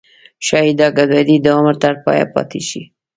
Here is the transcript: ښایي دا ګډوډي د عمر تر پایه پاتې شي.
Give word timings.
ښایي 0.45 0.73
دا 0.79 0.87
ګډوډي 0.97 1.37
د 1.41 1.47
عمر 1.57 1.75
تر 1.83 1.93
پایه 2.03 2.25
پاتې 2.33 2.61
شي. 2.69 2.81